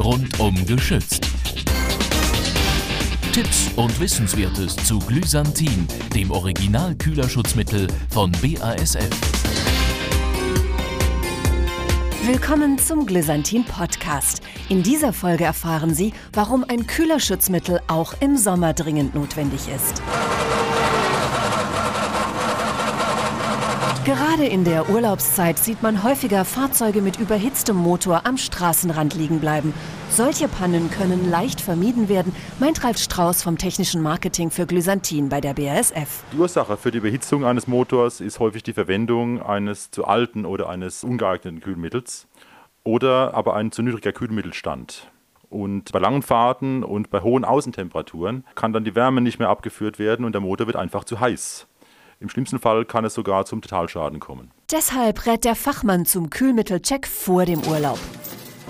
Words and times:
rundum 0.00 0.54
geschützt. 0.66 1.28
Tipps 3.32 3.70
und 3.76 4.00
Wissenswertes 4.00 4.74
zu 4.76 4.98
Glysantin, 4.98 5.86
dem 6.14 6.30
Original-Kühlerschutzmittel 6.30 7.86
von 8.08 8.32
BASF. 8.32 9.08
Willkommen 12.26 12.78
zum 12.78 13.06
Glysantin 13.06 13.64
Podcast. 13.64 14.42
In 14.68 14.82
dieser 14.82 15.12
Folge 15.12 15.44
erfahren 15.44 15.94
Sie, 15.94 16.12
warum 16.32 16.64
ein 16.64 16.86
Kühlerschutzmittel 16.86 17.80
auch 17.86 18.14
im 18.20 18.36
Sommer 18.36 18.72
dringend 18.72 19.14
notwendig 19.14 19.68
ist. 19.68 20.02
Gerade 24.10 24.44
in 24.44 24.64
der 24.64 24.90
Urlaubszeit 24.90 25.56
sieht 25.56 25.84
man 25.84 26.02
häufiger 26.02 26.44
Fahrzeuge 26.44 27.00
mit 27.00 27.20
überhitztem 27.20 27.76
Motor 27.76 28.26
am 28.26 28.38
Straßenrand 28.38 29.14
liegen 29.14 29.38
bleiben. 29.38 29.72
Solche 30.10 30.48
Pannen 30.48 30.90
können 30.90 31.30
leicht 31.30 31.60
vermieden 31.60 32.08
werden, 32.08 32.34
meint 32.58 32.82
Ralf 32.82 32.98
Strauß 32.98 33.44
vom 33.44 33.56
technischen 33.56 34.02
Marketing 34.02 34.50
für 34.50 34.66
Glysantin 34.66 35.28
bei 35.28 35.40
der 35.40 35.54
BASF. 35.54 36.24
Die 36.32 36.38
Ursache 36.38 36.76
für 36.76 36.90
die 36.90 36.98
Überhitzung 36.98 37.44
eines 37.44 37.68
Motors 37.68 38.20
ist 38.20 38.40
häufig 38.40 38.64
die 38.64 38.72
Verwendung 38.72 39.40
eines 39.40 39.92
zu 39.92 40.04
alten 40.04 40.44
oder 40.44 40.68
eines 40.68 41.04
ungeeigneten 41.04 41.60
Kühlmittels 41.60 42.26
oder 42.82 43.34
aber 43.34 43.54
ein 43.54 43.70
zu 43.70 43.80
niedriger 43.80 44.10
Kühlmittelstand. 44.10 45.08
Und 45.50 45.92
bei 45.92 46.00
langen 46.00 46.22
Fahrten 46.22 46.82
und 46.82 47.10
bei 47.10 47.20
hohen 47.20 47.44
Außentemperaturen 47.44 48.44
kann 48.56 48.72
dann 48.72 48.82
die 48.82 48.96
Wärme 48.96 49.20
nicht 49.20 49.38
mehr 49.38 49.50
abgeführt 49.50 50.00
werden 50.00 50.24
und 50.24 50.32
der 50.32 50.40
Motor 50.40 50.66
wird 50.66 50.76
einfach 50.76 51.04
zu 51.04 51.20
heiß. 51.20 51.68
Im 52.20 52.28
schlimmsten 52.28 52.58
Fall 52.58 52.84
kann 52.84 53.06
es 53.06 53.14
sogar 53.14 53.46
zum 53.46 53.62
Totalschaden 53.62 54.20
kommen. 54.20 54.50
Deshalb 54.70 55.24
rät 55.24 55.44
der 55.44 55.54
Fachmann 55.54 56.04
zum 56.04 56.28
Kühlmittelcheck 56.28 57.06
vor 57.06 57.46
dem 57.46 57.62
Urlaub. 57.62 57.98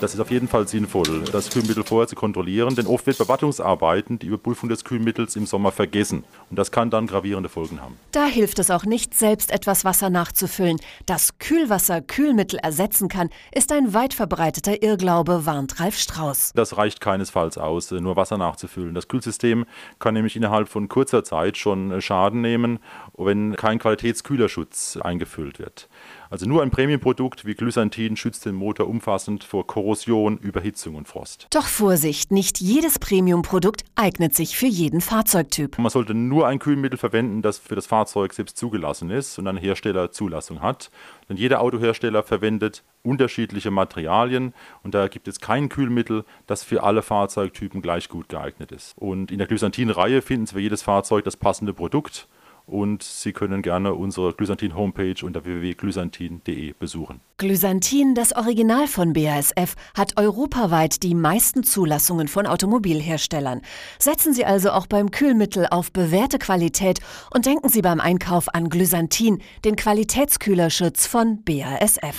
Das 0.00 0.14
ist 0.14 0.20
auf 0.20 0.30
jeden 0.30 0.48
Fall 0.48 0.66
sinnvoll, 0.66 1.24
das 1.30 1.50
Kühlmittel 1.50 1.84
vorher 1.84 2.08
zu 2.08 2.16
kontrollieren, 2.16 2.74
denn 2.74 2.86
oft 2.86 3.06
wird 3.06 3.18
bei 3.18 3.28
Wartungsarbeiten 3.28 4.18
die 4.18 4.28
Überprüfung 4.28 4.70
des 4.70 4.82
Kühlmittels 4.82 5.36
im 5.36 5.44
Sommer 5.44 5.72
vergessen. 5.72 6.24
Und 6.48 6.58
das 6.58 6.70
kann 6.70 6.88
dann 6.88 7.06
gravierende 7.06 7.50
Folgen 7.50 7.82
haben. 7.82 7.96
Da 8.10 8.24
hilft 8.24 8.58
es 8.60 8.70
auch 8.70 8.84
nicht, 8.84 9.12
selbst 9.12 9.50
etwas 9.52 9.84
Wasser 9.84 10.08
nachzufüllen. 10.08 10.78
Dass 11.04 11.38
Kühlwasser 11.38 12.00
Kühlmittel 12.00 12.58
ersetzen 12.58 13.10
kann, 13.10 13.28
ist 13.52 13.72
ein 13.72 13.92
weit 13.92 14.14
verbreiteter 14.14 14.82
Irrglaube, 14.82 15.44
warnt 15.44 15.78
Ralf 15.80 15.98
Strauß. 15.98 16.52
Das 16.54 16.78
reicht 16.78 17.02
keinesfalls 17.02 17.58
aus, 17.58 17.90
nur 17.90 18.16
Wasser 18.16 18.38
nachzufüllen. 18.38 18.94
Das 18.94 19.06
Kühlsystem 19.06 19.66
kann 19.98 20.14
nämlich 20.14 20.34
innerhalb 20.34 20.70
von 20.70 20.88
kurzer 20.88 21.24
Zeit 21.24 21.58
schon 21.58 22.00
Schaden 22.00 22.40
nehmen, 22.40 22.78
wenn 23.18 23.54
kein 23.54 23.78
Qualitätskühlerschutz 23.78 24.96
eingefüllt 24.96 25.58
wird. 25.58 25.90
Also 26.30 26.46
nur 26.46 26.62
ein 26.62 26.70
Prämienprodukt 26.70 27.44
wie 27.44 27.54
Glysantin 27.54 28.16
schützt 28.16 28.46
den 28.46 28.54
Motor 28.54 28.86
umfassend 28.86 29.42
vor 29.42 29.66
Korrosion, 29.66 30.38
Überhitzung 30.38 30.94
und 30.94 31.08
Frost. 31.08 31.48
Doch 31.50 31.66
Vorsicht, 31.66 32.30
nicht 32.30 32.60
jedes 32.60 33.00
Premiumprodukt 33.00 33.82
eignet 33.96 34.36
sich 34.36 34.56
für 34.56 34.68
jeden 34.68 35.00
Fahrzeugtyp. 35.00 35.76
Man 35.76 35.90
sollte 35.90 36.14
nur 36.14 36.46
ein 36.46 36.60
Kühlmittel 36.60 36.98
verwenden, 36.98 37.42
das 37.42 37.58
für 37.58 37.74
das 37.74 37.88
Fahrzeug 37.88 38.32
selbst 38.32 38.58
zugelassen 38.58 39.10
ist 39.10 39.40
und 39.40 39.48
eine 39.48 39.58
Herstellerzulassung 39.58 40.62
hat. 40.62 40.92
Denn 41.28 41.36
jeder 41.36 41.60
Autohersteller 41.60 42.22
verwendet 42.22 42.84
unterschiedliche 43.02 43.72
Materialien 43.72 44.54
und 44.84 44.94
da 44.94 45.08
gibt 45.08 45.26
es 45.26 45.40
kein 45.40 45.68
Kühlmittel, 45.68 46.24
das 46.46 46.62
für 46.62 46.84
alle 46.84 47.02
Fahrzeugtypen 47.02 47.82
gleich 47.82 48.08
gut 48.08 48.28
geeignet 48.28 48.70
ist. 48.70 48.96
Und 48.96 49.32
in 49.32 49.38
der 49.38 49.48
Glysantin-Reihe 49.48 50.22
finden 50.22 50.46
Sie 50.46 50.54
für 50.54 50.60
jedes 50.60 50.82
Fahrzeug 50.82 51.24
das 51.24 51.36
passende 51.36 51.74
Produkt 51.74 52.28
und 52.70 53.02
Sie 53.02 53.32
können 53.32 53.62
gerne 53.62 53.94
unsere 53.94 54.32
Glysantin-Homepage 54.32 55.24
unter 55.24 55.44
www.glysantin.de 55.44 56.74
besuchen. 56.78 57.20
Glysantin, 57.36 58.14
das 58.14 58.34
Original 58.34 58.86
von 58.86 59.12
BASF, 59.12 59.74
hat 59.94 60.16
europaweit 60.16 61.02
die 61.02 61.14
meisten 61.14 61.64
Zulassungen 61.64 62.28
von 62.28 62.46
Automobilherstellern. 62.46 63.62
Setzen 63.98 64.32
Sie 64.32 64.44
also 64.44 64.70
auch 64.70 64.86
beim 64.86 65.10
Kühlmittel 65.10 65.66
auf 65.70 65.92
bewährte 65.92 66.38
Qualität 66.38 67.00
und 67.32 67.46
denken 67.46 67.68
Sie 67.68 67.82
beim 67.82 68.00
Einkauf 68.00 68.54
an 68.54 68.68
Glysantin, 68.68 69.42
den 69.64 69.76
Qualitätskühlerschutz 69.76 71.06
von 71.06 71.42
BASF. 71.44 72.16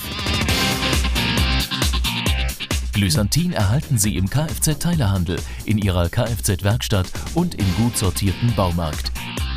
Glysantin 2.94 3.53
erhalten 3.53 3.97
Sie 3.97 4.17
im 4.17 4.29
Kfz-Teilehandel, 4.29 5.40
in 5.66 5.78
Ihrer 5.78 6.09
Kfz-Werkstatt 6.09 7.07
und 7.34 7.56
im 7.56 7.66
gut 7.78 7.97
sortierten 7.97 8.53
Baumarkt. 8.56 9.11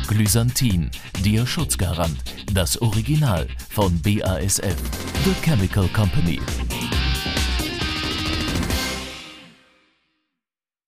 Glysantin, 0.07 0.91
der 1.23 1.45
Schutzgarant, 1.45 2.23
das 2.53 2.79
Original 2.81 3.47
von 3.69 3.99
BASF, 4.01 4.75
The 5.23 5.33
Chemical 5.41 5.87
Company. 5.89 6.39